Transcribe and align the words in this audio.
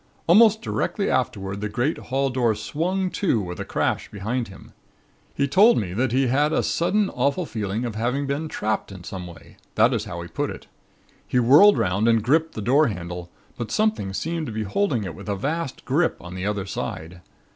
Almost 0.25 0.63
directly 0.63 1.11
afterward 1.11 1.61
the 1.61 1.69
great 1.69 1.99
hall 1.99 2.31
door 2.31 2.55
swung 2.55 3.11
to 3.11 3.39
with 3.39 3.59
a 3.59 3.65
crash 3.65 4.09
behind 4.09 4.47
him. 4.47 4.73
He 5.35 5.47
told 5.47 5.77
me 5.77 5.93
that 5.93 6.11
he 6.11 6.25
had 6.25 6.51
a 6.51 6.63
sudden 6.63 7.07
awful 7.11 7.45
feeling 7.45 7.85
of 7.85 7.93
having 7.93 8.25
been 8.25 8.47
trapped 8.47 8.91
in 8.91 9.03
some 9.03 9.27
way 9.27 9.57
that 9.75 9.93
is 9.93 10.05
how 10.05 10.19
he 10.23 10.27
put 10.27 10.49
it. 10.49 10.65
He 11.27 11.37
whirled 11.37 11.77
'round 11.77 12.07
and 12.07 12.23
gripped 12.23 12.55
the 12.55 12.63
door 12.63 12.87
handle, 12.87 13.29
but 13.59 13.69
something 13.69 14.11
seemed 14.11 14.47
to 14.47 14.51
be 14.51 14.63
holding 14.63 15.03
it 15.03 15.13
with 15.13 15.29
a 15.29 15.35
vast 15.35 15.85
grip 15.85 16.17
on 16.19 16.33
the 16.33 16.47
other 16.47 16.65
side. 16.65 17.21